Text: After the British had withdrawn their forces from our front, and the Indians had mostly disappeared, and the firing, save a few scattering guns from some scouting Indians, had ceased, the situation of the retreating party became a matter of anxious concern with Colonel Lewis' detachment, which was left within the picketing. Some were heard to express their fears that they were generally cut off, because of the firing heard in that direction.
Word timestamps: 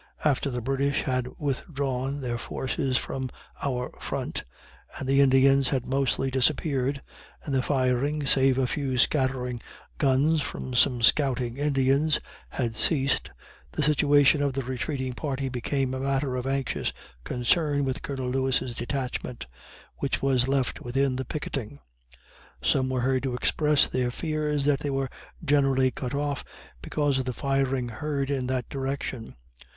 After 0.25 0.49
the 0.49 0.61
British 0.63 1.03
had 1.03 1.27
withdrawn 1.37 2.21
their 2.21 2.39
forces 2.39 2.97
from 2.97 3.29
our 3.61 3.91
front, 3.99 4.43
and 4.97 5.07
the 5.07 5.21
Indians 5.21 5.69
had 5.69 5.85
mostly 5.85 6.31
disappeared, 6.31 7.03
and 7.43 7.53
the 7.53 7.61
firing, 7.61 8.25
save 8.25 8.57
a 8.57 8.65
few 8.65 8.97
scattering 8.97 9.61
guns 9.99 10.41
from 10.41 10.73
some 10.73 11.03
scouting 11.03 11.57
Indians, 11.57 12.19
had 12.49 12.75
ceased, 12.75 13.29
the 13.73 13.83
situation 13.83 14.41
of 14.41 14.53
the 14.53 14.63
retreating 14.63 15.13
party 15.13 15.49
became 15.49 15.93
a 15.93 15.99
matter 15.99 16.35
of 16.35 16.47
anxious 16.47 16.91
concern 17.23 17.85
with 17.85 18.01
Colonel 18.01 18.27
Lewis' 18.31 18.73
detachment, 18.73 19.45
which 19.97 20.19
was 20.19 20.47
left 20.47 20.81
within 20.81 21.15
the 21.17 21.25
picketing. 21.25 21.77
Some 22.63 22.89
were 22.89 23.01
heard 23.01 23.21
to 23.21 23.35
express 23.35 23.85
their 23.85 24.09
fears 24.09 24.65
that 24.65 24.79
they 24.79 24.89
were 24.89 25.11
generally 25.45 25.91
cut 25.91 26.15
off, 26.15 26.43
because 26.81 27.19
of 27.19 27.25
the 27.25 27.33
firing 27.33 27.89
heard 27.89 28.31
in 28.31 28.47
that 28.47 28.67
direction. 28.67 29.35